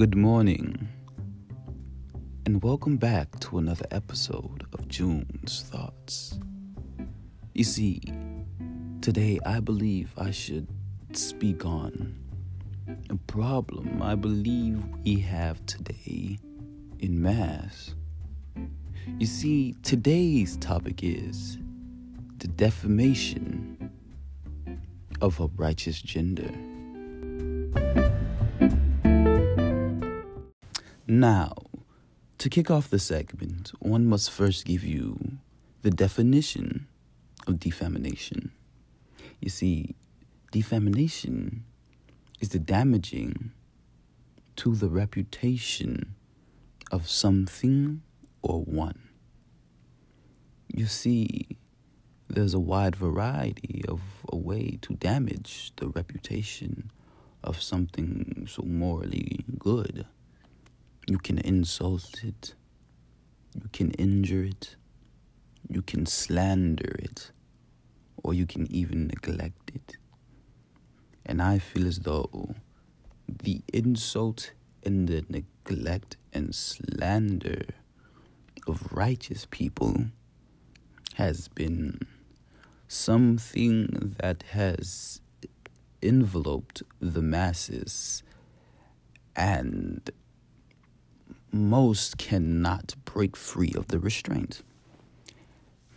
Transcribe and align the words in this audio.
Good 0.00 0.16
morning, 0.16 0.88
and 2.46 2.62
welcome 2.62 2.96
back 2.96 3.38
to 3.40 3.58
another 3.58 3.84
episode 3.90 4.64
of 4.72 4.88
June's 4.88 5.66
Thoughts. 5.68 6.40
You 7.52 7.64
see, 7.64 8.00
today 9.02 9.38
I 9.44 9.60
believe 9.60 10.14
I 10.16 10.30
should 10.30 10.66
speak 11.12 11.66
on 11.66 12.18
a 13.10 13.16
problem 13.30 14.00
I 14.00 14.14
believe 14.14 14.82
we 15.04 15.16
have 15.16 15.66
today 15.66 16.38
in 17.00 17.20
mass. 17.20 17.94
You 19.18 19.26
see, 19.26 19.74
today's 19.82 20.56
topic 20.56 21.04
is 21.04 21.58
the 22.38 22.48
defamation 22.48 23.90
of 25.20 25.38
a 25.40 25.48
righteous 25.58 26.00
gender. 26.00 26.50
Now, 31.20 31.52
to 32.38 32.48
kick 32.48 32.70
off 32.70 32.88
the 32.88 32.98
segment, 32.98 33.72
one 33.78 34.06
must 34.06 34.30
first 34.30 34.64
give 34.64 34.82
you 34.82 35.36
the 35.82 35.90
definition 35.90 36.86
of 37.46 37.60
defamation. 37.60 38.52
You 39.38 39.50
see, 39.50 39.96
defamation 40.50 41.64
is 42.40 42.48
the 42.48 42.58
damaging 42.58 43.52
to 44.56 44.74
the 44.74 44.88
reputation 44.88 46.14
of 46.90 47.06
something 47.06 48.00
or 48.40 48.62
one. 48.62 49.10
You 50.68 50.86
see, 50.86 51.48
there's 52.28 52.54
a 52.54 52.58
wide 52.58 52.96
variety 52.96 53.82
of 53.86 54.00
a 54.32 54.38
way 54.38 54.78
to 54.80 54.94
damage 54.94 55.72
the 55.76 55.88
reputation 55.88 56.90
of 57.44 57.60
something 57.60 58.48
so 58.50 58.62
morally 58.62 59.44
good. 59.58 60.06
You 61.10 61.18
can 61.18 61.38
insult 61.38 62.22
it. 62.22 62.54
You 63.52 63.68
can 63.72 63.90
injure 63.94 64.44
it. 64.44 64.76
You 65.68 65.82
can 65.82 66.06
slander 66.06 66.94
it. 67.00 67.32
Or 68.22 68.32
you 68.32 68.46
can 68.46 68.70
even 68.72 69.08
neglect 69.08 69.72
it. 69.74 69.96
And 71.26 71.42
I 71.42 71.58
feel 71.58 71.88
as 71.88 71.98
though 71.98 72.54
the 73.28 73.60
insult 73.72 74.52
and 74.84 75.08
the 75.08 75.24
neglect 75.28 76.16
and 76.32 76.54
slander 76.54 77.62
of 78.68 78.92
righteous 78.92 79.48
people 79.50 80.04
has 81.14 81.48
been 81.48 81.98
something 82.86 84.14
that 84.20 84.44
has 84.52 85.20
enveloped 86.00 86.84
the 87.00 87.20
masses 87.20 88.22
and 89.34 90.08
most 91.52 92.18
cannot 92.18 92.94
break 93.04 93.36
free 93.36 93.72
of 93.76 93.88
the 93.88 93.98
restraint. 93.98 94.62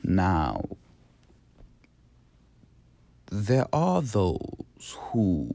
Now, 0.04 0.64
there 3.32 3.68
are 3.74 4.02
those 4.02 4.98
who 4.98 5.54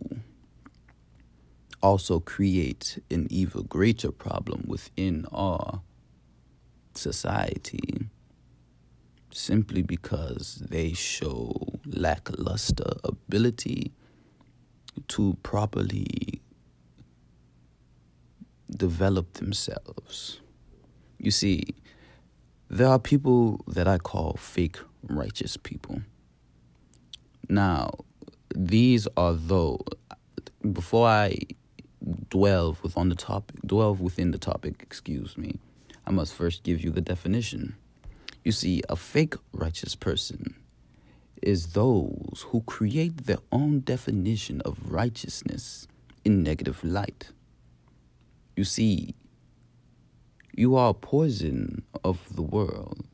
also 1.83 2.21
create 2.21 2.99
an 3.11 3.27
even 3.31 3.63
greater 3.63 4.11
problem 4.11 4.65
within 4.67 5.27
our 5.33 5.81
society 6.95 8.09
simply 9.31 9.83
because 9.83 10.57
they 10.69 10.93
show 10.93 11.55
lackluster 11.87 12.93
ability 13.05 13.93
to 15.07 15.37
properly 15.43 16.41
develop 18.71 19.35
themselves. 19.35 20.41
You 21.19 21.31
see, 21.31 21.75
there 22.69 22.89
are 22.89 22.99
people 22.99 23.61
that 23.67 23.89
I 23.89 23.99
call 23.99 24.35
fake 24.35 24.79
righteous 25.03 25.57
people. 25.57 26.03
Now, 27.49 27.91
these 28.55 29.09
are 29.17 29.33
those. 29.33 29.81
Before 30.73 31.09
I 31.09 31.39
dwell 32.31 32.77
with 32.83 32.97
on 32.97 33.09
the 33.09 33.15
topic, 33.15 33.57
dwell 33.67 33.95
within 33.95 34.31
the 34.31 34.39
topic. 34.39 34.77
Excuse 34.83 35.37
me. 35.37 35.59
I 36.07 36.11
must 36.11 36.35
first 36.35 36.63
give 36.63 36.83
you 36.83 36.91
the 36.91 37.01
definition. 37.01 37.77
You 38.45 38.53
see, 38.53 38.83
a 38.89 38.97
fake 38.97 39.35
righteous 39.53 39.95
person 39.95 40.55
is 41.43 41.73
those 41.73 42.47
who 42.49 42.63
create 42.63 43.27
their 43.27 43.39
own 43.53 43.81
definition 43.81 44.61
of 44.63 44.91
righteousness 44.91 45.87
in 46.25 46.43
negative 46.43 46.83
light. 46.83 47.31
You 48.59 48.65
see, 48.65 49.15
you 50.53 50.75
are 50.75 50.93
poison 50.93 51.85
of 52.03 52.19
the 52.35 52.43
world. 52.43 53.07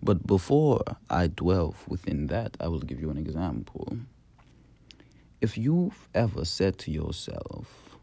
But 0.00 0.28
before 0.28 0.84
I 1.10 1.26
dwell 1.26 1.74
within 1.88 2.28
that, 2.28 2.56
I 2.60 2.68
will 2.68 2.78
give 2.78 3.00
you 3.00 3.10
an 3.10 3.16
example. 3.16 3.98
If 5.40 5.58
you've 5.58 6.08
ever 6.14 6.44
said 6.44 6.78
to 6.78 6.92
yourself, 6.92 7.98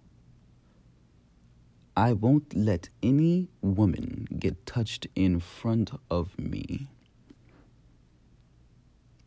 I 1.95 2.11
won't 2.11 2.53
let 2.53 2.89
any 3.01 3.47
woman 3.61 4.27
get 4.37 4.65
touched 4.65 5.07
in 5.15 5.39
front 5.39 5.91
of 6.11 6.37
me, 6.37 6.87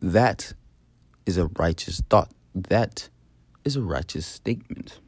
that 0.02 0.52
is 1.24 1.38
a 1.38 1.46
righteous 1.46 2.02
thought. 2.10 2.32
That 2.54 3.08
is 3.64 3.76
a 3.76 3.82
righteous 3.82 4.26
statement. 4.26 5.00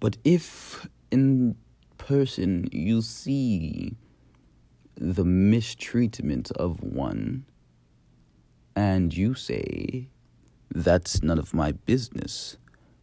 But 0.00 0.16
if 0.24 0.88
in 1.10 1.56
person 1.98 2.68
you 2.72 3.02
see 3.02 3.96
the 4.94 5.24
mistreatment 5.24 6.50
of 6.52 6.82
one 6.82 7.44
and 8.76 9.16
you 9.16 9.34
say 9.34 10.08
that's 10.70 11.22
none 11.22 11.38
of 11.38 11.52
my 11.52 11.72
business. 11.72 12.56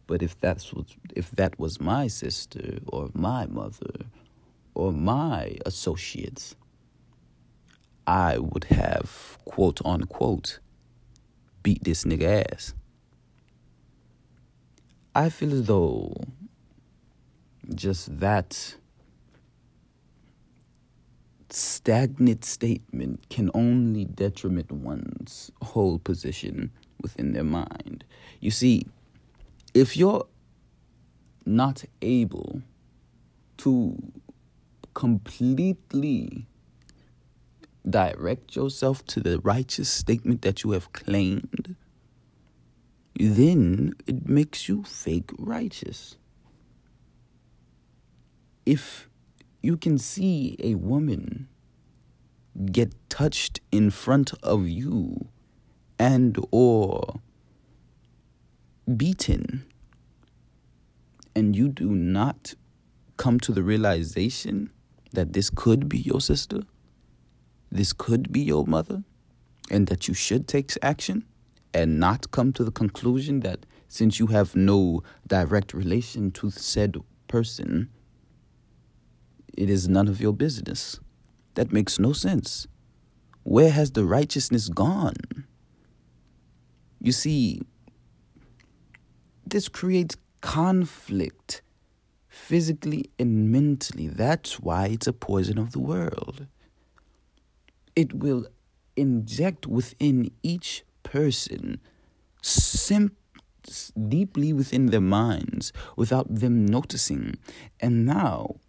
But 0.06 0.22
if 0.22 0.40
that's 0.40 0.72
what 0.72 0.86
if 1.14 1.30
that 1.32 1.58
was 1.58 1.80
my 1.80 2.06
sister 2.06 2.78
or 2.86 3.10
my 3.14 3.46
mother 3.46 4.06
or 4.74 4.92
my 4.92 5.58
associates 5.66 6.54
i 8.06 8.38
would 8.38 8.64
have 8.64 9.36
quote 9.44 9.84
unquote 9.84 10.60
beat 11.62 11.84
this 11.84 12.04
nigga 12.04 12.44
ass. 12.50 12.74
I 15.14 15.28
feel 15.28 15.52
as 15.52 15.64
though 15.66 16.14
just 17.74 18.20
that 18.20 18.76
stagnant 21.50 22.44
statement 22.44 23.28
can 23.30 23.50
only 23.54 24.04
detriment 24.04 24.70
one's 24.70 25.50
whole 25.62 25.98
position 25.98 26.70
within 27.00 27.32
their 27.32 27.44
mind. 27.44 28.04
You 28.40 28.50
see, 28.50 28.86
if 29.74 29.96
you're 29.96 30.26
not 31.46 31.84
able 32.02 32.62
to 33.58 33.96
completely 34.94 36.46
direct 37.88 38.54
yourself 38.56 39.04
to 39.06 39.20
the 39.20 39.38
righteous 39.40 39.88
statement 39.88 40.42
that 40.42 40.62
you 40.62 40.72
have 40.72 40.92
claimed, 40.92 41.76
then 43.18 43.94
it 44.06 44.28
makes 44.28 44.68
you 44.68 44.82
fake 44.84 45.30
righteous 45.38 46.17
if 48.68 49.08
you 49.62 49.78
can 49.78 49.96
see 49.96 50.54
a 50.62 50.74
woman 50.74 51.48
get 52.70 52.92
touched 53.08 53.60
in 53.72 53.88
front 53.88 54.34
of 54.42 54.68
you 54.68 55.28
and 55.98 56.38
or 56.50 57.20
beaten 58.94 59.64
and 61.34 61.56
you 61.56 61.70
do 61.70 61.90
not 61.92 62.52
come 63.16 63.40
to 63.40 63.52
the 63.52 63.62
realization 63.62 64.70
that 65.12 65.32
this 65.32 65.48
could 65.48 65.88
be 65.88 66.00
your 66.00 66.20
sister 66.20 66.60
this 67.72 67.94
could 67.94 68.30
be 68.30 68.40
your 68.40 68.66
mother 68.66 69.02
and 69.70 69.86
that 69.86 70.08
you 70.08 70.12
should 70.12 70.46
take 70.46 70.72
action 70.82 71.24
and 71.72 71.98
not 71.98 72.30
come 72.32 72.52
to 72.52 72.64
the 72.64 72.70
conclusion 72.70 73.40
that 73.40 73.64
since 73.88 74.18
you 74.18 74.26
have 74.26 74.54
no 74.54 75.02
direct 75.26 75.72
relation 75.72 76.30
to 76.30 76.50
said 76.50 76.98
person 77.28 77.88
it 79.58 79.68
is 79.68 79.88
none 79.88 80.06
of 80.06 80.20
your 80.20 80.32
business. 80.32 81.00
That 81.54 81.72
makes 81.72 81.98
no 81.98 82.12
sense. 82.12 82.68
Where 83.42 83.70
has 83.70 83.90
the 83.90 84.04
righteousness 84.04 84.68
gone? 84.68 85.46
You 87.00 87.10
see, 87.10 87.62
this 89.44 89.68
creates 89.68 90.16
conflict 90.40 91.62
physically 92.28 93.10
and 93.18 93.50
mentally. 93.50 94.06
That's 94.06 94.60
why 94.60 94.86
it's 94.86 95.08
a 95.08 95.12
poison 95.12 95.58
of 95.58 95.72
the 95.72 95.80
world. 95.80 96.46
It 97.96 98.14
will 98.14 98.46
inject 98.96 99.66
within 99.66 100.30
each 100.44 100.84
person 101.02 101.80
sim- 102.42 103.16
deeply 104.08 104.52
within 104.52 104.86
their 104.86 105.00
minds 105.00 105.72
without 105.96 106.32
them 106.32 106.64
noticing. 106.64 107.34
And 107.80 108.06
now 108.06 108.60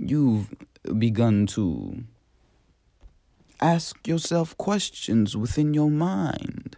you've 0.00 0.48
begun 0.98 1.46
to 1.46 2.04
ask 3.60 4.06
yourself 4.08 4.56
questions 4.56 5.36
within 5.36 5.74
your 5.74 5.90
mind, 5.90 6.76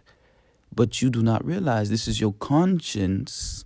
but 0.75 1.01
you 1.01 1.09
do 1.09 1.23
not 1.23 1.45
realize 1.45 1.89
this 1.89 2.07
is 2.07 2.19
your 2.19 2.33
conscience 2.33 3.63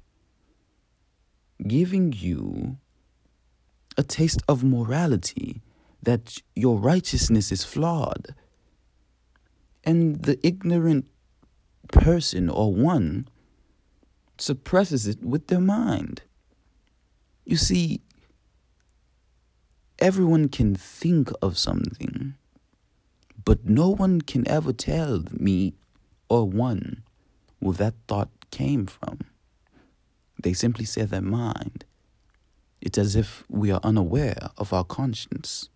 giving 1.66 2.14
you 2.14 2.78
a 3.98 4.04
taste 4.04 4.44
of 4.48 4.64
morality 4.64 5.62
that 6.04 6.38
your 6.56 6.78
righteousness 6.78 7.52
is 7.52 7.64
flawed. 7.64 8.36
And 9.84 10.22
the 10.24 10.40
ignorant 10.46 11.08
person 11.92 12.50
or 12.50 12.74
one 12.74 13.28
suppresses 14.38 15.08
it 15.08 15.24
with 15.24 15.48
their 15.48 15.62
mind. 15.62 16.22
You 17.46 17.56
see, 17.56 18.02
everyone 20.00 20.50
can 20.50 20.76
think 20.76 21.32
of 21.42 21.58
something, 21.58 22.36
but 23.44 23.66
no 23.66 23.90
one 23.90 24.22
can 24.22 24.48
ever 24.48 24.74
tell 24.74 25.24
me 25.32 25.74
or 26.30 26.48
one 26.50 27.04
where 27.60 27.74
that 27.74 27.96
thought 28.08 28.30
came 28.52 28.86
from. 28.86 29.20
They 30.42 30.54
simply 30.54 30.86
say 30.86 31.04
their 31.04 31.22
mind. 31.22 31.86
It's 32.82 32.98
as 32.98 33.16
if 33.16 33.44
we 33.50 33.72
are 33.72 33.80
unaware 33.84 34.50
of 34.58 34.72
our 34.72 34.84
conscience. 34.84 35.70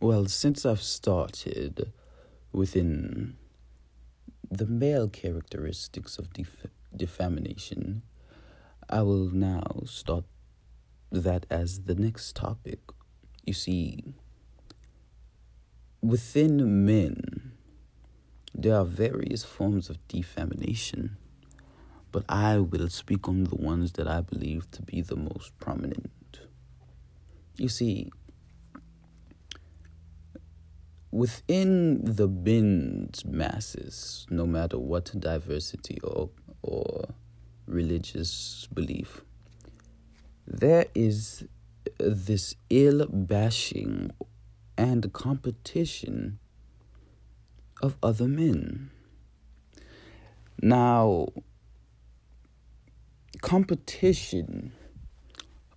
Well, 0.00 0.26
since 0.26 0.64
I've 0.64 0.82
started 0.82 1.92
within 2.52 3.36
the 4.50 4.66
male 4.66 5.08
characteristics 5.08 6.18
of 6.18 6.32
def- 6.32 6.66
defamation, 6.94 8.02
I 8.88 9.02
will 9.02 9.30
now 9.30 9.82
start 9.86 10.24
that 11.12 11.46
as 11.48 11.84
the 11.84 11.94
next 11.94 12.34
topic. 12.34 12.80
You 13.44 13.52
see, 13.52 14.14
within 16.00 16.84
men, 16.84 17.52
there 18.54 18.76
are 18.76 18.84
various 18.84 19.44
forms 19.44 19.88
of 19.88 19.96
defamation 20.08 21.16
but 22.12 22.24
I 22.28 22.58
will 22.58 22.88
speak 22.90 23.26
on 23.26 23.44
the 23.44 23.56
ones 23.56 23.92
that 23.92 24.06
I 24.06 24.20
believe 24.20 24.70
to 24.72 24.82
be 24.82 25.00
the 25.00 25.16
most 25.16 25.58
prominent. 25.58 26.40
You 27.56 27.70
see, 27.70 28.10
within 31.10 32.04
the 32.04 32.28
bin's 32.28 33.24
masses, 33.24 34.26
no 34.28 34.46
matter 34.46 34.78
what 34.78 35.18
diversity 35.18 35.98
or, 36.04 36.28
or 36.60 37.06
religious 37.66 38.68
belief, 38.72 39.22
there 40.46 40.86
is 40.94 41.44
this 41.98 42.54
ill 42.70 43.06
bashing 43.08 44.10
and 44.76 45.12
competition 45.12 46.38
of 47.82 47.96
other 48.02 48.28
men. 48.28 48.90
Now, 50.60 51.28
competition 53.40 54.72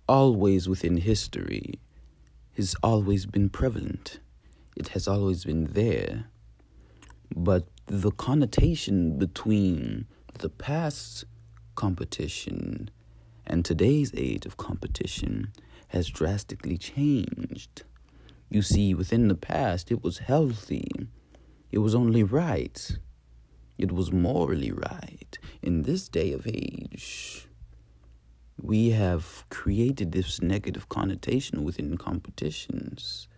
always 0.08 0.68
within 0.68 0.98
history 0.98 1.80
has 2.56 2.76
always 2.82 3.26
been 3.26 3.50
prevalent. 3.50 4.20
It 4.76 4.88
has 4.88 5.08
always 5.08 5.44
been 5.44 5.64
there. 5.72 6.26
But 7.34 7.66
the 7.86 8.12
connotation 8.12 9.18
between 9.18 10.06
the 10.38 10.48
past 10.48 11.24
competition 11.74 12.90
and 13.46 13.64
today's 13.64 14.12
age 14.16 14.46
of 14.46 14.56
competition 14.56 15.52
has 15.88 16.08
drastically 16.08 16.76
changed. 16.76 17.84
You 18.48 18.62
see, 18.62 18.94
within 18.94 19.28
the 19.28 19.34
past, 19.34 19.90
it 19.90 20.02
was 20.02 20.18
healthy, 20.18 20.88
it 21.70 21.78
was 21.78 21.94
only 21.94 22.22
right, 22.22 22.98
it 23.78 23.92
was 23.92 24.12
morally 24.12 24.72
right. 24.72 25.38
In 25.62 25.82
this 25.82 26.08
day 26.08 26.32
of 26.32 26.46
age, 26.46 27.46
we 28.60 28.90
have 28.90 29.44
created 29.50 30.12
this 30.12 30.40
negative 30.40 30.88
connotation 30.88 31.62
within 31.64 31.98
competitions. 31.98 33.28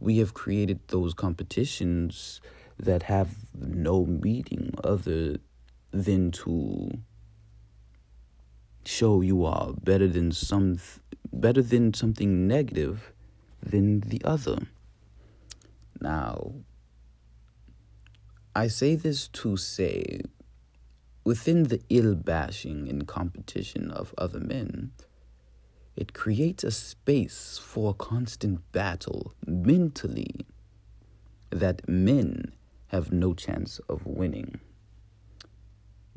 We 0.00 0.18
have 0.18 0.34
created 0.34 0.80
those 0.88 1.14
competitions 1.14 2.40
that 2.78 3.04
have 3.04 3.36
no 3.54 4.04
meaning 4.04 4.74
other 4.82 5.38
than 5.92 6.32
to 6.32 6.90
show 8.86 9.20
you 9.20 9.44
are 9.44 9.72
better 9.82 10.08
than 10.08 10.32
some 10.32 10.78
better 11.32 11.62
than 11.62 11.94
something 11.94 12.46
negative 12.46 13.12
than 13.62 14.00
the 14.00 14.22
other. 14.24 14.58
Now, 16.00 16.52
I 18.54 18.68
say 18.68 18.94
this 18.94 19.28
to 19.28 19.56
say 19.56 20.20
Within 21.24 21.64
the 21.64 21.80
ill 21.88 22.14
bashing 22.14 22.86
and 22.86 23.08
competition 23.08 23.90
of 23.90 24.14
other 24.18 24.40
men, 24.40 24.92
it 25.96 26.12
creates 26.12 26.62
a 26.62 26.70
space 26.70 27.58
for 27.58 27.90
a 27.90 27.94
constant 27.94 28.70
battle 28.72 29.32
mentally 29.46 30.44
that 31.48 31.88
men 31.88 32.52
have 32.88 33.10
no 33.10 33.32
chance 33.32 33.78
of 33.88 34.04
winning. 34.04 34.60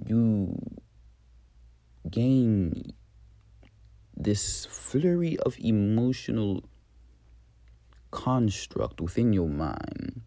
You 0.06 0.60
gain 2.10 2.94
this 4.16 4.66
flurry 4.66 5.38
of 5.40 5.58
emotional 5.60 6.64
construct 8.12 9.00
within 9.02 9.34
your 9.34 9.50
mind, 9.50 10.22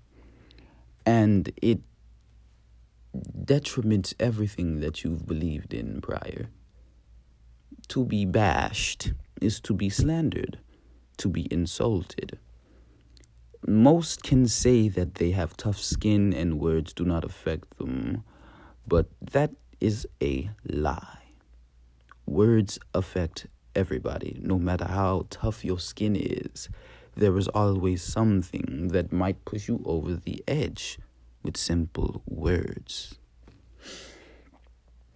and 1.04 1.50
it 1.60 1.80
detriments 3.44 4.14
everything 4.20 4.80
that 4.80 5.02
you've 5.02 5.26
believed 5.26 5.74
in 5.74 6.00
prior. 6.00 6.48
To 7.88 8.04
be 8.04 8.24
bashed 8.24 9.12
is 9.40 9.60
to 9.62 9.74
be 9.74 9.88
slandered, 9.88 10.58
to 11.16 11.28
be 11.28 11.48
insulted. 11.50 12.38
Most 13.66 14.22
can 14.22 14.46
say 14.46 14.88
that 14.88 15.16
they 15.16 15.32
have 15.32 15.56
tough 15.56 15.78
skin 15.78 16.32
and 16.32 16.60
words 16.60 16.92
do 16.92 17.04
not 17.04 17.24
affect 17.24 17.78
them, 17.78 18.22
but 18.86 19.08
that 19.20 19.50
is 19.80 20.06
a 20.22 20.50
lie. 20.64 21.19
Words 22.30 22.78
affect 22.94 23.48
everybody, 23.74 24.38
no 24.40 24.56
matter 24.56 24.84
how 24.84 25.26
tough 25.30 25.64
your 25.64 25.80
skin 25.80 26.14
is. 26.14 26.68
There 27.16 27.36
is 27.36 27.48
always 27.48 28.04
something 28.04 28.90
that 28.92 29.12
might 29.12 29.44
push 29.44 29.66
you 29.66 29.82
over 29.84 30.14
the 30.14 30.44
edge 30.46 31.00
with 31.42 31.56
simple 31.56 32.22
words. 32.28 33.18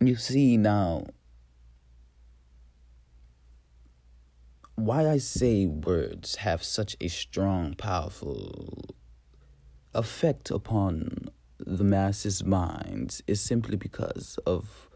You 0.01 0.17
see 0.17 0.57
now 0.57 1.07
why 4.75 5.09
I 5.09 5.19
say 5.19 5.67
words 5.67 6.35
have 6.37 6.65
such 6.65 6.97
a 7.01 7.07
strong, 7.07 7.75
powerful 7.75 8.97
effect 9.95 10.51
upon 10.51 11.29
the 11.61 11.85
masses' 11.85 12.45
minds 12.45 13.23
is 13.29 13.41
simply 13.41 13.77
because 13.77 14.37
of 14.45 14.89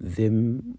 them 0.00 0.78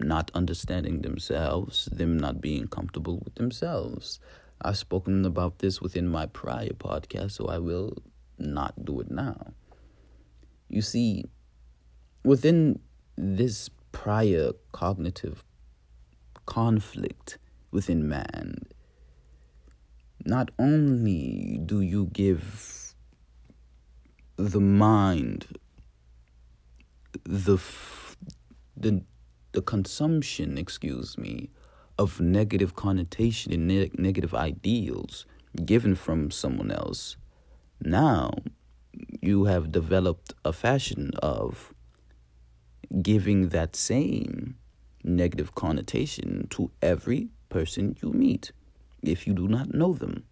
not 0.00 0.30
understanding 0.34 1.02
themselves, 1.02 1.86
them 1.92 2.18
not 2.18 2.40
being 2.40 2.66
comfortable 2.66 3.20
with 3.24 3.34
themselves. 3.36 4.20
I've 4.60 4.78
spoken 4.78 5.24
about 5.24 5.58
this 5.58 5.80
within 5.80 6.08
my 6.08 6.26
prior 6.26 6.70
podcast, 6.70 7.32
so 7.32 7.46
I 7.46 7.58
will 7.58 7.96
not 8.38 8.84
do 8.84 9.00
it 9.00 9.10
now. 9.10 9.52
You 10.68 10.82
see, 10.82 11.24
within 12.24 12.80
this 13.16 13.70
prior 13.92 14.52
cognitive 14.72 15.44
conflict 16.46 17.38
within 17.70 18.08
man, 18.08 18.62
not 20.24 20.50
only 20.58 21.60
do 21.64 21.80
you 21.80 22.06
give 22.12 22.94
the 24.36 24.60
mind 24.60 25.58
the 27.24 27.58
the 28.76 29.02
the 29.54 29.62
consumption, 29.62 30.58
excuse 30.58 31.16
me, 31.16 31.48
of 31.98 32.20
negative 32.20 32.74
connotation 32.74 33.52
and 33.52 33.68
ne- 33.68 33.90
negative 33.96 34.34
ideals 34.34 35.24
given 35.64 35.94
from 35.94 36.30
someone 36.30 36.70
else, 36.70 37.16
now, 37.80 38.32
you 39.20 39.44
have 39.44 39.72
developed 39.72 40.34
a 40.44 40.52
fashion 40.52 41.12
of 41.22 41.72
giving 43.02 43.48
that 43.48 43.76
same 43.76 44.56
negative 45.02 45.54
connotation 45.54 46.46
to 46.50 46.70
every 46.82 47.28
person 47.48 47.96
you 48.02 48.12
meet. 48.12 48.52
If 49.02 49.26
you 49.26 49.34
do 49.34 49.48
not 49.48 49.72
know 49.74 49.92
them, 49.92 50.24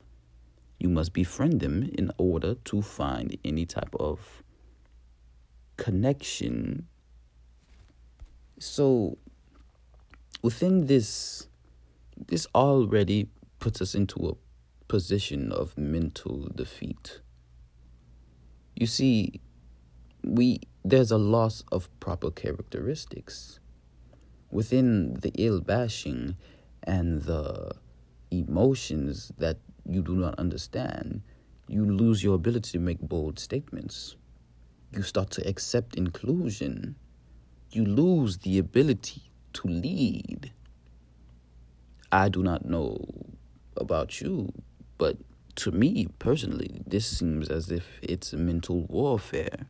you 0.78 0.88
must 0.88 1.12
befriend 1.12 1.60
them 1.60 1.90
in 1.96 2.10
order 2.18 2.54
to 2.54 2.82
find 2.82 3.36
any 3.44 3.66
type 3.66 3.94
of 4.00 4.42
connection 5.76 6.88
So 8.62 9.18
within 10.40 10.86
this, 10.86 11.48
this 12.28 12.46
already 12.54 13.28
puts 13.58 13.82
us 13.82 13.96
into 13.96 14.28
a 14.28 14.34
position 14.86 15.50
of 15.50 15.76
mental 15.76 16.48
defeat. 16.54 17.18
You 18.76 18.86
see, 18.86 19.40
we 20.22 20.60
there's 20.84 21.10
a 21.10 21.18
loss 21.18 21.64
of 21.72 21.88
proper 21.98 22.30
characteristics 22.30 23.58
within 24.52 25.14
the 25.14 25.32
ill 25.38 25.60
bashing 25.60 26.36
and 26.84 27.22
the 27.22 27.72
emotions 28.30 29.32
that 29.38 29.58
you 29.84 30.02
do 30.02 30.14
not 30.14 30.38
understand. 30.38 31.22
You 31.66 31.84
lose 31.84 32.22
your 32.22 32.36
ability 32.36 32.70
to 32.70 32.78
make 32.78 33.00
bold 33.00 33.40
statements. 33.40 34.14
You 34.92 35.02
start 35.02 35.30
to 35.32 35.48
accept 35.48 35.96
inclusion. 35.96 36.94
You 37.72 37.86
lose 37.86 38.38
the 38.38 38.58
ability 38.58 39.22
to 39.54 39.66
lead. 39.66 40.52
I 42.12 42.28
do 42.28 42.42
not 42.42 42.66
know 42.66 43.02
about 43.78 44.20
you, 44.20 44.52
but 44.98 45.16
to 45.56 45.70
me 45.70 46.08
personally, 46.18 46.82
this 46.86 47.06
seems 47.06 47.48
as 47.48 47.70
if 47.70 47.98
it's 48.02 48.34
a 48.34 48.36
mental 48.36 48.82
warfare. 48.82 49.66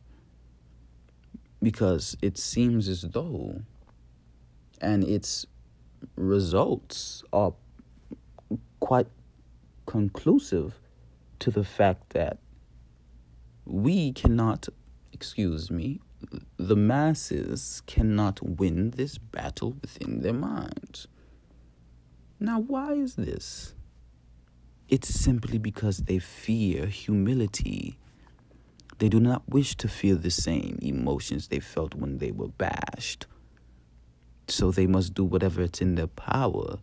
Because 1.61 2.17
it 2.21 2.37
seems 2.37 2.89
as 2.89 3.03
though, 3.03 3.61
and 4.81 5.05
its 5.05 5.45
results 6.17 7.23
are 7.31 7.53
quite 8.81 9.07
conclusive 9.85 10.73
to 11.39 11.51
the 11.51 11.63
fact 11.63 12.09
that 12.09 12.39
we 13.65 14.11
cannot, 14.11 14.67
excuse 15.13 15.71
me, 15.71 16.01
the 16.57 16.75
masses 16.75 17.81
cannot 17.85 18.41
win 18.41 18.91
this 18.91 19.17
battle 19.17 19.75
within 19.81 20.21
their 20.21 20.33
minds. 20.33 21.07
Now, 22.39 22.59
why 22.59 22.93
is 22.93 23.15
this? 23.15 23.73
It's 24.89 25.09
simply 25.09 25.57
because 25.57 25.97
they 25.99 26.19
fear 26.19 26.85
humility. 26.85 27.97
They 28.99 29.09
do 29.09 29.19
not 29.19 29.47
wish 29.47 29.75
to 29.77 29.87
feel 29.87 30.17
the 30.17 30.31
same 30.31 30.77
emotions 30.81 31.47
they 31.47 31.59
felt 31.59 31.95
when 31.95 32.17
they 32.17 32.31
were 32.31 32.49
bashed. 32.49 33.25
So 34.47 34.71
they 34.71 34.87
must 34.87 35.13
do 35.13 35.23
whatever 35.23 35.61
it's 35.61 35.81
in 35.81 35.95
their 35.95 36.07
power 36.07 36.79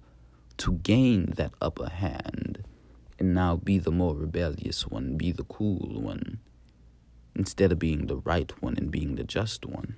to 0.58 0.72
gain 0.72 1.32
that 1.36 1.52
upper 1.60 1.88
hand 1.88 2.64
and 3.18 3.34
now 3.34 3.56
be 3.56 3.78
the 3.78 3.90
more 3.90 4.16
rebellious 4.16 4.86
one, 4.86 5.16
be 5.16 5.30
the 5.30 5.44
cool 5.44 6.00
one 6.00 6.40
instead 7.40 7.72
of 7.72 7.78
being 7.78 8.06
the 8.06 8.18
right 8.18 8.52
one 8.62 8.76
and 8.76 8.90
being 8.90 9.14
the 9.14 9.24
just 9.24 9.64
one. 9.64 9.96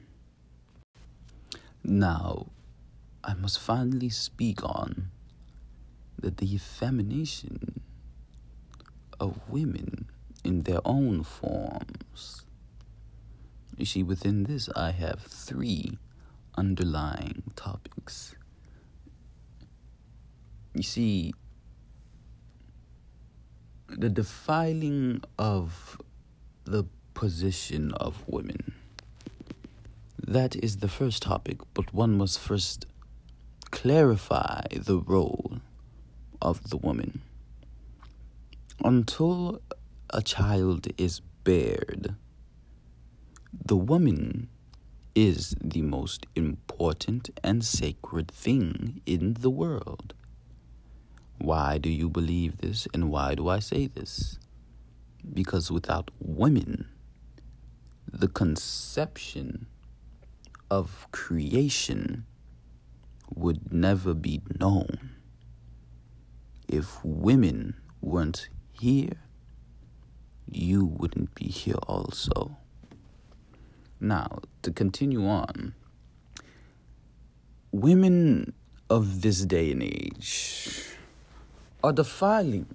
Now, 1.82 2.52
I 3.24 3.34
must 3.34 3.58
finally 3.58 4.10
speak 4.10 4.62
on 4.62 5.10
the 6.16 6.30
defamation 6.30 7.80
of 9.18 9.40
women 9.48 10.06
in 10.44 10.62
their 10.62 10.78
own 10.84 11.24
forms. 11.24 12.44
You 13.76 13.86
see, 13.86 14.04
within 14.04 14.44
this, 14.44 14.68
I 14.76 14.92
have 14.92 15.22
three 15.22 15.98
underlying 16.56 17.42
topics. 17.56 18.36
You 20.74 20.84
see, 20.84 21.34
the 23.88 24.08
defiling 24.08 25.24
of 25.36 26.00
the 26.62 26.84
position 27.14 27.92
of 27.94 28.22
women. 28.26 28.74
That 30.18 30.56
is 30.56 30.78
the 30.78 30.88
first 30.88 31.22
topic, 31.22 31.58
but 31.74 31.92
one 31.92 32.16
must 32.16 32.38
first 32.38 32.86
clarify 33.70 34.62
the 34.72 34.98
role 34.98 35.60
of 36.40 36.70
the 36.70 36.76
woman. 36.76 37.22
Until 38.84 39.60
a 40.10 40.22
child 40.22 40.88
is 40.98 41.20
bared, 41.44 42.14
the 43.52 43.76
woman 43.76 44.48
is 45.14 45.54
the 45.60 45.82
most 45.82 46.26
important 46.34 47.30
and 47.44 47.64
sacred 47.64 48.30
thing 48.30 49.00
in 49.04 49.34
the 49.34 49.50
world. 49.50 50.14
Why 51.38 51.78
do 51.78 51.90
you 51.90 52.08
believe 52.08 52.58
this, 52.58 52.86
and 52.94 53.10
why 53.10 53.34
do 53.34 53.48
I 53.48 53.58
say 53.58 53.88
this? 53.88 54.38
Because 55.32 55.70
without 55.70 56.10
women, 56.20 56.88
the 58.10 58.28
conception 58.28 59.66
of 60.70 61.06
creation 61.12 62.24
would 63.34 63.72
never 63.72 64.14
be 64.14 64.42
known. 64.58 65.10
If 66.68 67.04
women 67.04 67.76
weren't 68.00 68.48
here, 68.72 69.12
you 70.50 70.84
wouldn't 70.84 71.34
be 71.34 71.46
here 71.46 71.80
also. 71.86 72.56
Now, 74.00 74.40
to 74.62 74.72
continue 74.72 75.26
on, 75.26 75.74
women 77.70 78.52
of 78.90 79.22
this 79.22 79.44
day 79.44 79.70
and 79.70 79.82
age 79.82 80.84
are 81.82 81.92
defiling 81.92 82.66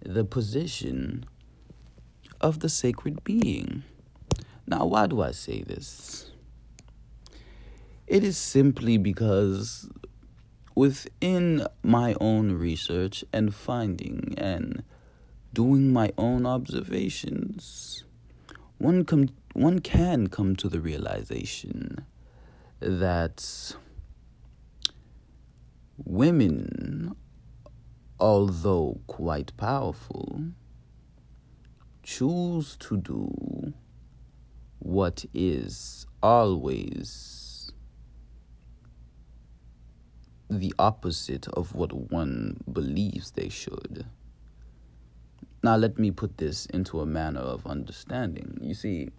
the 0.00 0.24
position 0.24 1.24
of 2.40 2.60
the 2.60 2.68
sacred 2.68 3.24
being. 3.24 3.84
Now, 4.70 4.86
why 4.86 5.08
do 5.08 5.20
I 5.20 5.32
say 5.32 5.64
this? 5.64 6.30
It 8.06 8.22
is 8.22 8.36
simply 8.36 8.98
because 8.98 9.90
within 10.76 11.66
my 11.82 12.14
own 12.20 12.52
research 12.52 13.24
and 13.32 13.52
finding 13.52 14.32
and 14.38 14.84
doing 15.52 15.92
my 15.92 16.12
own 16.16 16.46
observations, 16.46 18.04
one 18.78 19.04
com- 19.04 19.30
one 19.54 19.80
can 19.80 20.28
come 20.28 20.54
to 20.54 20.68
the 20.68 20.78
realization 20.78 22.06
that 22.78 23.74
women, 26.04 27.16
although 28.20 29.00
quite 29.08 29.56
powerful, 29.56 30.44
choose 32.04 32.76
to 32.76 32.96
do 32.96 33.74
what 34.80 35.24
is 35.32 36.06
always 36.22 37.72
the 40.50 40.74
opposite 40.78 41.46
of 41.48 41.74
what 41.74 41.92
one 41.92 42.58
believes 42.70 43.30
they 43.30 43.48
should. 43.48 44.04
Now, 45.62 45.76
let 45.76 45.98
me 45.98 46.10
put 46.10 46.38
this 46.38 46.66
into 46.66 47.00
a 47.00 47.06
manner 47.06 47.40
of 47.40 47.66
understanding. 47.66 48.58
You 48.60 48.74
see, 48.74 49.10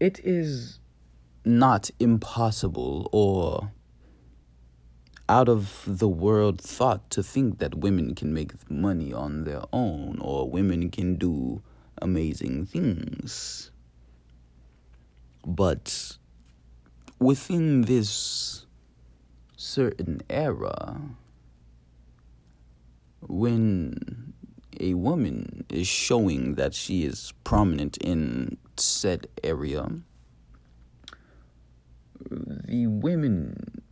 it 0.00 0.20
is 0.24 0.80
not 1.44 1.90
impossible 1.98 3.08
or 3.12 3.70
out 5.28 5.48
of 5.48 5.84
the 5.86 6.08
world 6.08 6.60
thought 6.60 7.08
to 7.10 7.22
think 7.22 7.60
that 7.60 7.76
women 7.76 8.14
can 8.16 8.34
make 8.34 8.68
money 8.68 9.12
on 9.12 9.44
their 9.44 9.62
own 9.72 10.18
or 10.20 10.50
women 10.50 10.90
can 10.90 11.14
do 11.14 11.62
amazing 12.00 12.66
things. 12.66 13.70
But 15.46 16.16
within 17.18 17.82
this 17.82 18.66
certain 19.56 20.20
era, 20.28 21.00
when 23.20 24.32
a 24.78 24.94
woman 24.94 25.64
is 25.68 25.86
showing 25.86 26.54
that 26.54 26.74
she 26.74 27.04
is 27.04 27.32
prominent 27.44 27.96
in 27.98 28.56
said 28.76 29.26
area, 29.44 29.88
the 32.30 32.86
women 32.86 33.82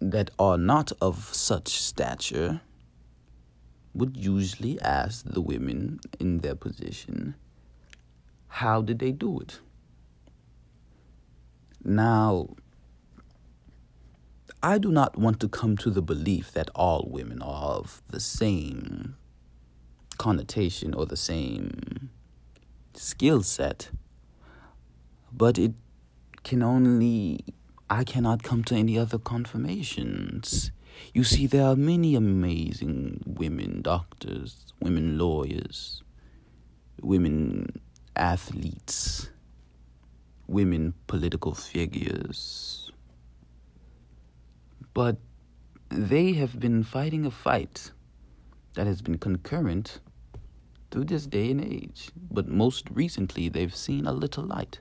that 0.00 0.30
are 0.38 0.58
not 0.58 0.92
of 1.00 1.34
such 1.34 1.68
stature 1.80 2.60
would 3.94 4.16
usually 4.16 4.80
ask 4.82 5.24
the 5.24 5.40
women 5.40 5.98
in 6.20 6.38
their 6.40 6.54
position, 6.54 7.34
how 8.48 8.82
did 8.82 8.98
they 8.98 9.12
do 9.12 9.40
it? 9.40 9.60
Now, 11.84 12.48
I 14.62 14.78
do 14.78 14.90
not 14.90 15.16
want 15.16 15.38
to 15.40 15.48
come 15.48 15.76
to 15.78 15.90
the 15.90 16.02
belief 16.02 16.52
that 16.52 16.70
all 16.74 17.06
women 17.08 17.40
are 17.42 17.74
of 17.74 18.02
the 18.08 18.18
same 18.18 19.16
connotation 20.18 20.94
or 20.94 21.06
the 21.06 21.16
same 21.16 22.10
skill 22.94 23.42
set, 23.42 23.90
but 25.32 25.58
it 25.58 25.74
can 26.42 26.62
only, 26.62 27.44
I 27.88 28.02
cannot 28.02 28.42
come 28.42 28.64
to 28.64 28.74
any 28.74 28.98
other 28.98 29.18
confirmations. 29.18 30.72
You 31.12 31.22
see, 31.24 31.46
there 31.46 31.66
are 31.66 31.76
many 31.76 32.14
amazing 32.14 33.22
women 33.26 33.82
doctors, 33.82 34.72
women 34.80 35.18
lawyers, 35.18 36.02
women 37.02 37.80
athletes, 38.16 39.30
women 40.46 40.94
political 41.06 41.54
figures. 41.54 42.90
But 44.94 45.18
they 45.88 46.32
have 46.34 46.58
been 46.58 46.82
fighting 46.82 47.26
a 47.26 47.30
fight 47.30 47.92
that 48.74 48.86
has 48.86 49.02
been 49.02 49.18
concurrent 49.18 50.00
through 50.90 51.04
this 51.04 51.26
day 51.26 51.50
and 51.50 51.62
age, 51.62 52.10
but 52.30 52.48
most 52.48 52.88
recently 52.90 53.48
they've 53.48 53.74
seen 53.74 54.06
a 54.06 54.12
little 54.12 54.44
light. 54.44 54.80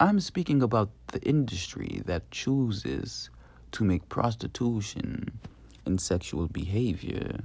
I'm 0.00 0.20
speaking 0.20 0.62
about 0.62 0.90
the 1.08 1.20
industry 1.22 2.02
that 2.06 2.30
chooses 2.30 3.30
to 3.72 3.84
make 3.84 4.08
prostitution 4.08 5.40
and 5.84 6.00
sexual 6.00 6.46
behavior 6.46 7.40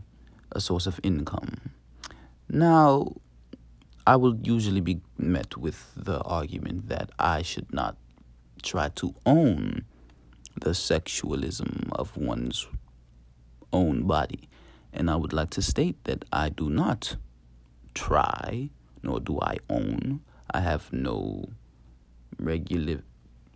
a 0.52 0.62
source 0.62 0.86
of 0.86 1.00
income. 1.02 1.73
Now, 2.54 3.16
I 4.06 4.16
will 4.16 4.36
usually 4.44 4.80
be 4.80 5.02
met 5.18 5.58
with 5.58 5.92
the 5.96 6.22
argument 6.22 6.88
that 6.88 7.10
I 7.18 7.42
should 7.42 7.74
not 7.74 7.98
try 8.62 8.90
to 8.90 9.16
own 9.26 9.86
the 10.62 10.70
sexualism 10.70 11.92
of 11.94 12.16
one's 12.16 12.68
own 13.72 14.04
body. 14.04 14.48
And 14.94 15.10
I 15.10 15.16
would 15.16 15.34
like 15.34 15.50
to 15.50 15.64
state 15.64 16.04
that 16.04 16.26
I 16.32 16.50
do 16.50 16.70
not 16.70 17.16
try, 17.96 18.70
nor 19.02 19.20
do 19.20 19.40
I 19.42 19.58
own. 19.68 20.22
I 20.54 20.60
have 20.60 20.94
no 20.94 21.50
regula- 22.38 23.02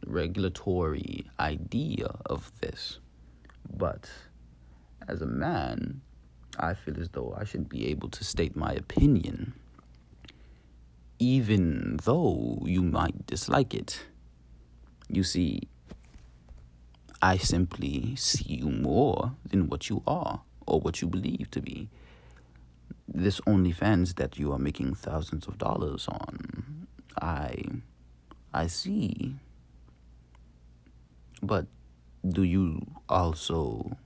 regulatory 0.08 1.30
idea 1.39 2.16
of 2.25 2.51
this. 2.62 2.98
But 3.72 4.10
as 5.08 5.22
a 5.22 5.27
man, 5.27 6.01
I 6.60 6.74
feel 6.74 7.00
as 7.00 7.10
though 7.10 7.36
I 7.38 7.44
should 7.44 7.70
be 7.70 7.88
able 7.88 8.10
to 8.10 8.24
state 8.24 8.56
my 8.56 8.72
opinion, 8.72 9.54
even 11.20 12.00
though 12.04 12.60
you 12.66 12.82
might 12.82 13.28
dislike 13.28 13.74
it. 13.74 14.06
You 15.10 15.24
see, 15.24 15.68
I 17.22 17.38
simply 17.38 18.16
see 18.16 18.56
you 18.56 18.70
more 18.70 19.34
than 19.48 19.70
what 19.70 19.90
you 19.90 20.04
are 20.06 20.42
or 20.66 20.80
what 20.80 21.02
you 21.02 21.08
believe 21.08 21.50
to 21.52 21.62
be. 21.62 21.90
This 23.08 23.40
OnlyFans 23.42 24.16
that 24.16 24.38
you 24.38 24.52
are 24.52 24.60
making 24.60 24.96
thousands 24.96 25.48
of 25.48 25.58
dollars 25.58 26.08
on, 26.10 26.88
I, 27.22 27.64
I 28.54 28.68
see. 28.68 29.36
But 31.42 31.68
do 32.28 32.44
you 32.44 32.86
also 33.08 33.98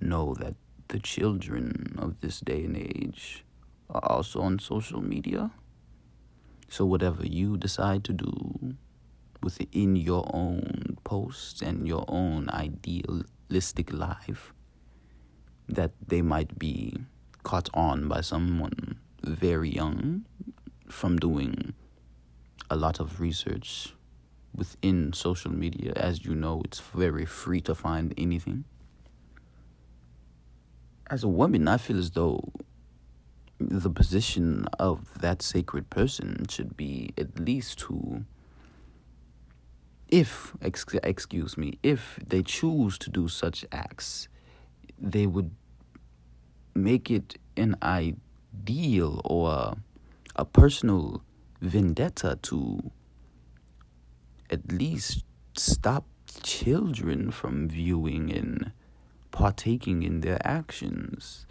know 0.00 0.34
that 0.40 0.54
the 0.88 0.98
children 0.98 1.96
of 1.98 2.20
this 2.20 2.40
day 2.40 2.64
and 2.64 2.76
age 2.76 3.44
are 3.90 4.04
also 4.04 4.40
on 4.40 4.58
social 4.58 5.00
media? 5.00 5.50
So 6.68 6.84
whatever 6.84 7.26
you 7.26 7.56
decide 7.56 8.04
to 8.04 8.12
do 8.12 8.74
within 9.42 9.96
your 9.96 10.28
own 10.32 10.98
posts 11.04 11.62
and 11.62 11.86
your 11.86 12.04
own 12.08 12.48
idealistic 12.50 13.92
life, 13.92 14.52
that 15.68 15.92
they 16.06 16.22
might 16.22 16.58
be 16.58 16.96
caught 17.42 17.68
on 17.74 18.08
by 18.08 18.20
someone 18.20 18.98
very 19.22 19.70
young 19.70 20.24
from 20.88 21.18
doing 21.18 21.74
a 22.70 22.76
lot 22.76 23.00
of 23.00 23.20
research 23.20 23.94
within 24.54 25.12
social 25.12 25.52
media. 25.52 25.92
As 25.96 26.24
you 26.24 26.34
know, 26.34 26.62
it's 26.64 26.80
very 26.80 27.26
free 27.26 27.60
to 27.62 27.74
find 27.74 28.14
anything. 28.16 28.64
As 31.14 31.22
a 31.22 31.28
woman, 31.28 31.68
I 31.68 31.76
feel 31.76 31.96
as 31.96 32.10
though 32.10 32.42
the 33.60 33.88
position 33.88 34.66
of 34.80 35.20
that 35.20 35.42
sacred 35.42 35.88
person 35.88 36.44
should 36.48 36.76
be 36.76 37.14
at 37.16 37.38
least 37.38 37.78
to 37.86 38.24
if 40.08 40.54
ex- 40.60 40.84
excuse 41.04 41.56
me 41.56 41.78
if 41.84 42.18
they 42.26 42.42
choose 42.42 42.98
to 42.98 43.10
do 43.10 43.28
such 43.28 43.64
acts 43.70 44.26
they 44.98 45.24
would 45.24 45.52
make 46.74 47.12
it 47.12 47.38
an 47.56 47.76
ideal 47.80 49.20
or 49.24 49.76
a 50.34 50.44
personal 50.44 51.22
vendetta 51.60 52.40
to 52.42 52.90
at 54.50 54.72
least 54.72 55.24
stop 55.56 56.06
children 56.42 57.30
from 57.30 57.68
viewing 57.68 58.32
and 58.32 58.72
partaking 59.34 60.04
in 60.04 60.20
their 60.20 60.38
actions. 60.46 61.44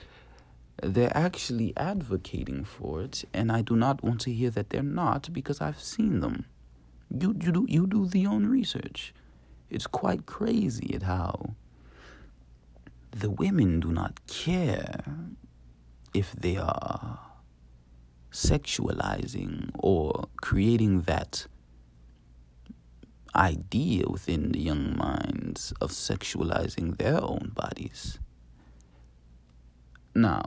They're 0.82 1.15
actually 1.15 1.74
advocating 1.76 2.63
for 2.63 3.02
it, 3.02 3.26
and 3.34 3.52
I 3.52 3.62
do 3.62 3.76
not 3.76 4.02
want 4.02 4.22
to 4.22 4.32
hear 4.34 4.50
that 4.52 4.69
they're 4.69 4.82
not 4.82 5.34
because 5.34 5.60
I've 5.60 5.82
seen 5.82 6.22
them. 6.22 6.46
You, 7.12 7.36
you, 7.39 7.52
do, 7.52 7.65
you 7.67 7.86
do 7.86 8.06
the 8.06 8.26
own 8.26 8.46
research. 8.46 9.13
It's 9.69 9.86
quite 9.86 10.26
crazy 10.26 10.96
at 10.96 11.04
how 11.04 11.56
the 13.12 13.30
women 13.30 13.82
do 13.82 13.91
not 13.91 14.26
care 14.28 15.04
if 16.13 16.32
they 16.32 16.56
are 16.56 17.19
sexualizing 18.32 19.72
or 19.76 20.30
creating 20.38 21.02
that 21.02 21.48
idea 23.36 24.06
within 24.08 24.52
the 24.52 24.60
young 24.60 24.96
minds 24.98 25.74
of 25.82 25.91
sexualizing 25.91 26.98
their 26.98 27.22
own 27.22 27.52
bodies. 27.54 28.19
Now, 30.15 30.43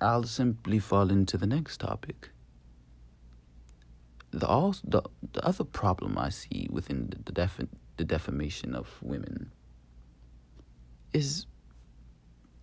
I'll 0.00 0.24
simply 0.24 0.78
fall 0.78 1.10
into 1.10 1.36
the 1.36 1.46
next 1.46 1.78
topic. 1.78 2.30
The, 4.30 4.46
also, 4.46 4.80
the, 4.84 5.02
the 5.32 5.44
other 5.44 5.64
problem 5.64 6.16
I 6.16 6.28
see 6.28 6.68
within 6.70 7.10
the, 7.24 7.32
the, 7.32 7.68
the 7.96 8.04
defamation 8.04 8.74
of 8.74 9.02
women 9.02 9.50
is 11.12 11.46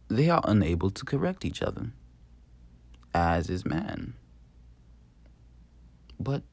they 0.07 0.29
are 0.29 0.41
unable 0.45 0.89
to 0.89 1.03
correct 1.03 1.43
each 1.43 1.61
other, 1.61 1.91
as 3.13 3.49
is 3.49 3.65
man. 3.65 4.13
But 6.17 6.43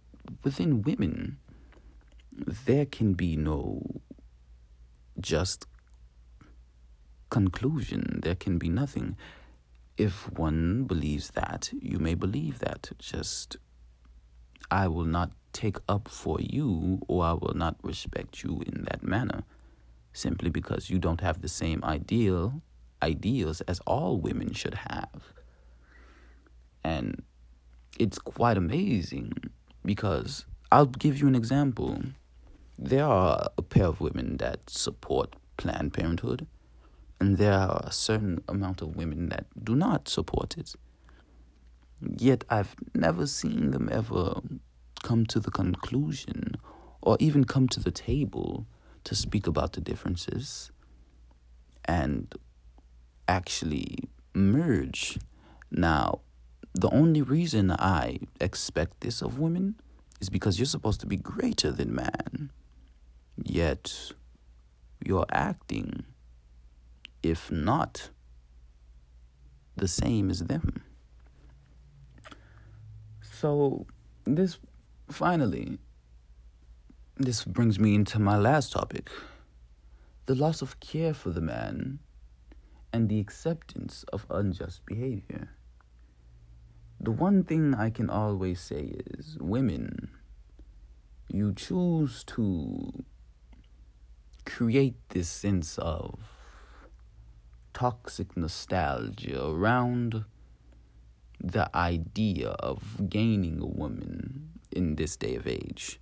within 0.43 0.83
women, 0.83 1.39
there 2.37 2.87
can 2.87 3.15
be 3.15 3.37
no 3.37 3.83
just 5.19 5.67
conclusion. 7.31 8.21
There 8.23 8.35
can 8.35 8.59
be 8.59 8.69
nothing. 8.69 9.17
If 9.97 10.31
one 10.33 10.85
believes 10.85 11.31
that, 11.31 11.71
you 11.73 11.99
may 11.99 12.15
believe 12.15 12.59
that. 12.59 12.91
Just, 12.99 13.57
I 14.71 14.89
will 14.89 15.05
not 15.05 15.31
take 15.53 15.77
up 15.89 16.09
for 16.09 16.39
you, 16.41 17.01
or 17.07 17.25
I 17.25 17.33
will 17.33 17.55
not 17.55 17.77
respect 17.83 18.43
you 18.43 18.63
in 18.67 18.85
that 18.91 19.03
manner 19.03 19.45
simply 20.13 20.49
because 20.49 20.91
you 20.91 20.99
don't 20.99 21.21
have 21.21 21.43
the 21.43 21.49
same 21.49 21.83
ideal 21.85 22.63
ideals 23.03 23.61
as 23.63 23.81
all 23.81 24.17
women 24.17 24.53
should 24.53 24.75
have. 24.75 25.33
And 26.83 27.23
it's 27.99 28.19
quite 28.19 28.57
amazing 28.57 29.33
because 29.85 30.47
I'll 30.73 30.87
give 30.87 31.21
you 31.21 31.29
an 31.29 31.35
example. 31.35 32.03
There 32.79 33.05
are 33.05 33.49
a 33.57 33.63
pair 33.63 33.87
of 33.87 34.01
women 34.01 34.39
that 34.39 34.69
support 34.69 35.37
Planned 35.57 35.93
Parenthood, 35.93 36.47
and 37.21 37.39
there 37.39 37.53
are 37.53 37.83
a 37.85 37.93
certain 37.93 38.43
amount 38.49 38.83
of 38.83 38.97
women 38.97 39.29
that 39.29 39.47
do 39.63 39.77
not 39.77 40.09
support 40.09 40.59
it. 40.59 40.75
Yet 42.01 42.45
I've 42.51 42.75
never 42.95 43.27
seen 43.27 43.71
them 43.71 43.89
ever 43.91 44.41
come 45.03 45.25
to 45.27 45.39
the 45.39 45.51
conclusion 45.51 46.57
or 47.01 47.17
even 47.21 47.45
come 47.45 47.69
to 47.69 47.81
the 47.81 47.93
table 47.93 48.67
to 49.05 49.15
speak 49.15 49.47
about 49.47 49.75
the 49.75 49.81
differences 49.81 50.73
and 51.85 52.35
actually 53.29 53.99
merge. 54.35 55.19
Now, 55.71 56.21
the 56.75 56.91
only 56.91 57.23
reason 57.23 57.71
I 57.71 58.19
expect 58.41 59.01
this 59.01 59.23
of 59.23 59.39
women 59.39 59.77
is 60.21 60.29
because 60.29 60.59
you're 60.59 60.67
supposed 60.67 61.01
to 61.01 61.07
be 61.07 61.17
greater 61.17 61.71
than 61.71 61.95
man. 61.95 62.51
Yet, 63.43 64.13
you're 65.05 65.27
acting, 65.31 66.05
if 67.23 67.51
not 67.51 68.11
the 69.77 69.89
same 69.89 70.31
as 70.31 70.41
them. 70.41 70.85
So, 73.23 73.87
this 74.25 74.59
finally 75.11 75.79
this 77.17 77.45
brings 77.45 77.79
me 77.79 77.95
into 77.95 78.19
my 78.19 78.37
last 78.37 78.73
topic 78.73 79.09
the 80.27 80.35
loss 80.35 80.63
of 80.63 80.81
care 80.81 81.13
for 81.13 81.31
the 81.31 81.41
man 81.41 81.99
and 82.93 83.09
the 83.09 83.21
acceptance 83.21 84.05
of 84.13 84.27
unjust 84.31 84.87
behavior. 84.87 85.51
The 86.99 87.11
one 87.11 87.45
thing 87.45 87.75
I 87.75 87.91
can 87.91 88.09
always 88.09 88.61
say 88.61 88.95
is 89.11 89.37
women, 89.39 90.11
you 91.29 91.53
choose 91.53 92.25
to 92.25 93.05
create 94.55 94.95
this 95.09 95.29
sense 95.29 95.79
of 95.79 96.17
toxic 97.73 98.37
nostalgia 98.37 99.45
around 99.45 100.25
the 101.41 101.69
idea 101.77 102.51
of 102.51 103.11
gaining 103.11 103.61
a 103.61 103.67
woman 103.67 104.51
in 104.71 104.95
this 104.95 105.17
day 105.17 105.35
of 105.35 105.49
age. 105.49 105.99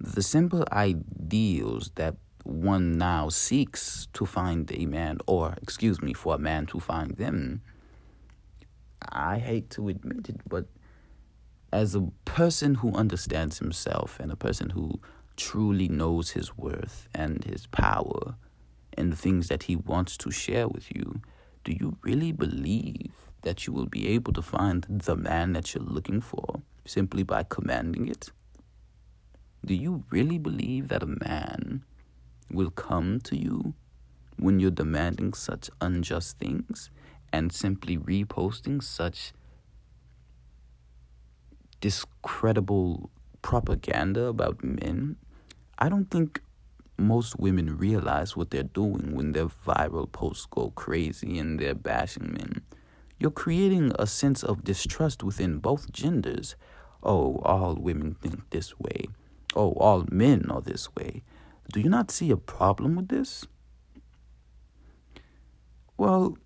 The 0.00 0.22
simple 0.22 0.64
ideals 0.72 1.90
that 1.96 2.16
one 2.42 2.96
now 2.96 3.28
seeks 3.28 4.08
to 4.14 4.24
find 4.24 4.70
a 4.72 4.86
man, 4.86 5.18
or 5.26 5.54
excuse 5.60 6.00
me, 6.00 6.14
for 6.14 6.36
a 6.36 6.38
man 6.38 6.64
to 6.66 6.80
find 6.80 7.10
them. 7.18 7.60
I 9.10 9.38
hate 9.38 9.68
to 9.70 9.90
admit 9.90 10.30
it, 10.30 10.40
but 10.48 10.68
as 11.70 11.94
a 11.94 12.08
person 12.24 12.76
who 12.76 12.94
understands 12.94 13.58
himself 13.58 14.18
and 14.18 14.32
a 14.32 14.36
person 14.36 14.70
who 14.70 15.00
truly 15.36 15.88
knows 15.88 16.30
his 16.30 16.56
worth 16.56 17.08
and 17.14 17.44
his 17.44 17.66
power 17.66 18.36
and 18.96 19.12
the 19.12 19.16
things 19.16 19.48
that 19.48 19.64
he 19.64 19.76
wants 19.76 20.16
to 20.18 20.30
share 20.30 20.68
with 20.68 20.94
you, 20.94 21.20
do 21.64 21.72
you 21.72 21.96
really 22.02 22.32
believe 22.32 23.12
that 23.42 23.66
you 23.66 23.72
will 23.72 23.86
be 23.86 24.08
able 24.08 24.32
to 24.32 24.42
find 24.42 24.86
the 24.88 25.16
man 25.16 25.52
that 25.52 25.74
you're 25.74 25.84
looking 25.84 26.20
for 26.20 26.62
simply 26.84 27.22
by 27.22 27.42
commanding 27.42 28.08
it? 28.08 28.30
Do 29.64 29.74
you 29.74 30.04
really 30.10 30.38
believe 30.38 30.88
that 30.88 31.02
a 31.02 31.06
man 31.06 31.84
will 32.50 32.70
come 32.70 33.20
to 33.20 33.36
you 33.36 33.74
when 34.36 34.60
you're 34.60 34.70
demanding 34.70 35.32
such 35.32 35.70
unjust 35.80 36.38
things 36.38 36.90
and 37.32 37.52
simply 37.52 37.96
reposting 37.96 38.82
such 38.82 39.32
discredible 41.80 43.10
propaganda 43.44 44.24
about 44.24 44.64
men, 44.64 45.16
I 45.78 45.90
don't 45.90 46.10
think 46.10 46.40
most 46.96 47.38
women 47.38 47.76
realize 47.76 48.34
what 48.34 48.50
they're 48.50 48.62
doing 48.62 49.14
when 49.14 49.32
their 49.32 49.46
viral 49.46 50.10
posts 50.10 50.46
go 50.46 50.70
crazy 50.70 51.38
and 51.38 51.60
they're 51.60 51.74
bashing 51.74 52.32
men. 52.32 52.62
You're 53.18 53.30
creating 53.30 53.92
a 53.98 54.06
sense 54.06 54.42
of 54.42 54.64
distrust 54.64 55.22
within 55.22 55.58
both 55.58 55.92
genders. 55.92 56.56
Oh, 57.02 57.36
all 57.44 57.74
women 57.74 58.14
think 58.14 58.48
this 58.48 58.80
way. 58.80 59.08
Oh, 59.54 59.72
all 59.72 60.06
men 60.10 60.50
are 60.50 60.62
this 60.62 60.94
way. 60.94 61.22
Do 61.70 61.80
you 61.80 61.90
not 61.90 62.10
see 62.10 62.30
a 62.30 62.38
problem 62.38 62.96
with 62.96 63.08
this? 63.08 63.46
Well, 65.98 66.38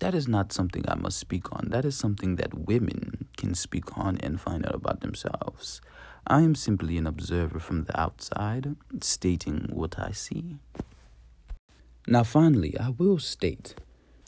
that 0.00 0.14
is 0.14 0.28
not 0.28 0.52
something 0.52 0.84
I 0.88 0.94
must 0.94 1.18
speak 1.18 1.52
on. 1.52 1.68
That 1.70 1.84
is 1.84 1.96
something 1.96 2.36
that 2.36 2.66
women 2.66 3.26
can 3.36 3.54
speak 3.54 3.96
on 3.98 4.18
and 4.18 4.40
find 4.40 4.64
out 4.64 4.74
about 4.74 5.00
themselves. 5.00 5.80
I 6.26 6.42
am 6.42 6.54
simply 6.54 6.98
an 6.98 7.06
observer 7.06 7.58
from 7.58 7.84
the 7.84 7.98
outside, 7.98 8.76
stating 9.00 9.68
what 9.70 9.98
I 9.98 10.12
see. 10.12 10.58
Now, 12.06 12.22
finally, 12.22 12.78
I 12.78 12.90
will 12.90 13.18
state 13.18 13.74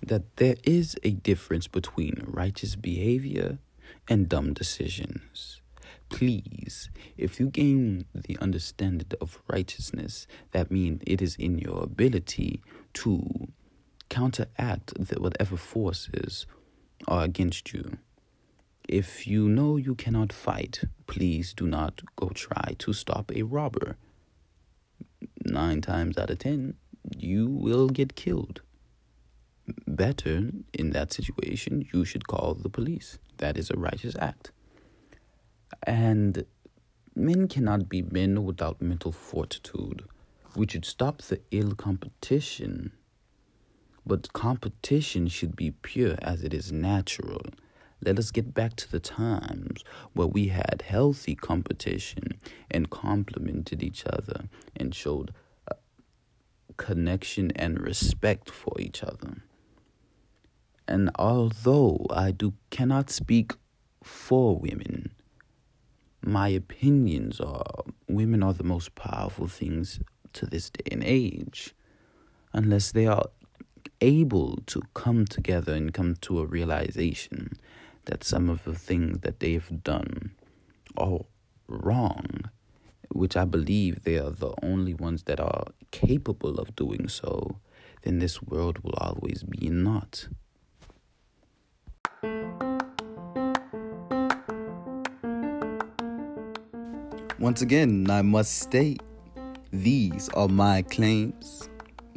that 0.02 0.36
there 0.36 0.56
is 0.64 0.96
a 1.02 1.10
difference 1.10 1.66
between 1.66 2.24
righteous 2.26 2.74
behavior 2.74 3.58
and 4.08 4.28
dumb 4.28 4.54
decisions. 4.54 5.60
Please, 6.08 6.90
if 7.16 7.38
you 7.38 7.48
gain 7.48 8.06
the 8.14 8.36
understanding 8.38 9.06
of 9.20 9.40
righteousness, 9.46 10.26
that 10.50 10.70
means 10.70 11.02
it 11.06 11.22
is 11.22 11.36
in 11.36 11.58
your 11.58 11.84
ability 11.84 12.60
to 12.94 13.48
counteract 14.10 14.92
the, 14.98 15.18
whatever 15.20 15.56
forces 15.56 16.46
are 17.08 17.24
against 17.24 17.72
you. 17.72 17.96
If 18.86 19.26
you 19.26 19.48
know 19.48 19.76
you 19.76 19.94
cannot 19.94 20.32
fight, 20.32 20.82
please 21.06 21.54
do 21.54 21.66
not 21.66 22.02
go 22.16 22.28
try 22.28 22.74
to 22.78 22.92
stop 22.92 23.32
a 23.34 23.42
robber. 23.42 23.96
Nine 25.44 25.80
times 25.80 26.18
out 26.18 26.30
of 26.30 26.40
ten, 26.40 26.74
you 27.16 27.46
will 27.46 27.88
get 27.88 28.16
killed. 28.16 28.60
Better, 29.86 30.50
in 30.74 30.90
that 30.90 31.12
situation, 31.12 31.86
you 31.92 32.04
should 32.04 32.26
call 32.26 32.54
the 32.54 32.68
police. 32.68 33.18
That 33.38 33.56
is 33.56 33.70
a 33.70 33.78
righteous 33.78 34.16
act. 34.18 34.50
And 35.84 36.44
men 37.14 37.46
cannot 37.46 37.88
be 37.88 38.02
men 38.02 38.44
without 38.44 38.82
mental 38.82 39.12
fortitude. 39.12 40.02
We 40.56 40.66
should 40.68 40.84
stop 40.84 41.22
the 41.22 41.40
ill 41.52 41.76
competition 41.76 42.92
but 44.06 44.32
competition 44.32 45.28
should 45.28 45.56
be 45.56 45.70
pure 45.70 46.16
as 46.22 46.42
it 46.42 46.54
is 46.54 46.72
natural. 46.72 47.42
Let 48.02 48.18
us 48.18 48.30
get 48.30 48.54
back 48.54 48.76
to 48.76 48.90
the 48.90 49.00
times 49.00 49.84
where 50.14 50.26
we 50.26 50.48
had 50.48 50.84
healthy 50.86 51.34
competition 51.34 52.40
and 52.70 52.88
complimented 52.88 53.82
each 53.82 54.04
other 54.06 54.48
and 54.74 54.94
showed 54.94 55.34
uh, 55.70 55.74
connection 56.76 57.50
and 57.54 57.80
respect 57.80 58.50
for 58.50 58.74
each 58.80 59.02
other. 59.02 59.42
And 60.88 61.10
although 61.16 62.06
I 62.10 62.30
do 62.30 62.54
cannot 62.70 63.10
speak 63.10 63.52
for 64.02 64.56
women, 64.56 65.12
my 66.24 66.48
opinions 66.48 67.38
are 67.40 67.84
women 68.08 68.42
are 68.42 68.52
the 68.52 68.64
most 68.64 68.94
powerful 68.94 69.46
things 69.46 70.00
to 70.32 70.46
this 70.46 70.70
day 70.70 70.88
and 70.90 71.02
age 71.04 71.74
unless 72.52 72.92
they 72.92 73.06
are 73.06 73.26
able 74.00 74.58
to 74.66 74.82
come 74.94 75.26
together 75.26 75.74
and 75.74 75.92
come 75.92 76.16
to 76.22 76.40
a 76.40 76.46
realization 76.46 77.58
that 78.06 78.24
some 78.24 78.48
of 78.48 78.64
the 78.64 78.74
things 78.74 79.20
that 79.20 79.40
they've 79.40 79.82
done 79.82 80.32
are 80.96 81.20
wrong, 81.68 82.50
which 83.10 83.36
I 83.36 83.44
believe 83.44 84.02
they 84.02 84.18
are 84.18 84.30
the 84.30 84.54
only 84.62 84.94
ones 84.94 85.24
that 85.24 85.40
are 85.40 85.66
capable 85.90 86.58
of 86.58 86.74
doing 86.76 87.08
so, 87.08 87.60
then 88.02 88.18
this 88.18 88.42
world 88.42 88.78
will 88.82 88.94
always 88.94 89.42
be 89.42 89.68
not. 89.68 90.28
Once 97.38 97.62
again, 97.62 98.10
I 98.10 98.20
must 98.20 98.58
state 98.58 99.00
these 99.72 100.28
are 100.30 100.48
my 100.48 100.82
claims 100.82 101.69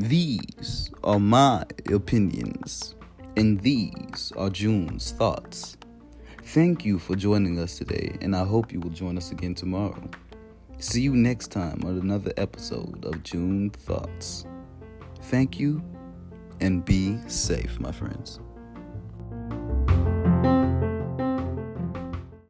these 0.03 0.91
are 1.03 1.19
my 1.19 1.63
opinions, 1.91 2.95
and 3.37 3.59
these 3.61 4.33
are 4.35 4.49
June's 4.49 5.11
thoughts. 5.11 5.77
Thank 6.43 6.83
you 6.83 6.99
for 6.99 7.15
joining 7.15 7.57
us 7.57 7.77
today, 7.77 8.17
and 8.19 8.35
I 8.35 8.43
hope 8.43 8.73
you 8.73 8.81
will 8.81 8.89
join 8.89 9.17
us 9.17 9.31
again 9.31 9.55
tomorrow. 9.55 10.09
See 10.77 11.01
you 11.01 11.15
next 11.15 11.51
time 11.51 11.81
on 11.85 11.97
another 11.99 12.33
episode 12.35 13.05
of 13.05 13.23
June 13.23 13.69
Thoughts. 13.69 14.45
Thank 15.23 15.57
you, 15.57 15.81
and 16.59 16.83
be 16.83 17.17
safe, 17.27 17.79
my 17.79 17.93
friends. 17.93 18.41